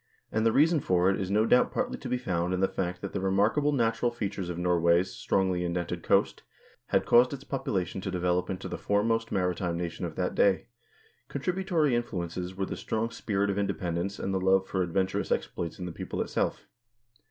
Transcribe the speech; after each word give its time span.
And 0.31 0.43
the 0.47 0.51
reason 0.51 0.79
for 0.79 1.11
it 1.11 1.21
is 1.21 1.29
no 1.29 1.45
doubt 1.45 1.71
partly 1.71 1.99
to 1.99 2.09
be 2.09 2.17
found 2.17 2.55
in 2.55 2.59
the 2.59 2.67
fact 2.67 3.01
that 3.01 3.13
the 3.13 3.21
remark 3.21 3.55
able 3.55 3.71
natural 3.71 4.09
features 4.09 4.49
of 4.49 4.57
Norway's 4.57 5.13
strongly 5.13 5.63
indented 5.63 6.01
coast, 6.01 6.41
had 6.87 7.05
caused 7.05 7.33
its 7.33 7.43
population 7.43 8.01
to 8.01 8.09
develop 8.09 8.49
into 8.49 8.67
the 8.67 8.79
foremost 8.79 9.31
maritime 9.31 9.77
nation 9.77 10.03
of 10.03 10.15
that 10.15 10.33
day; 10.33 10.65
contributory 11.29 11.93
influences 11.95 12.55
were 12.55 12.65
the 12.65 12.75
strong 12.77 13.11
spirit 13.11 13.51
of 13.51 13.59
independence 13.59 14.17
and 14.17 14.33
the 14.33 14.41
love 14.41 14.65
for 14.67 14.81
adventurous 14.81 15.31
exploits 15.31 15.77
in 15.77 15.85
the 15.85 15.91
people 15.91 16.19
itself. 16.19 16.65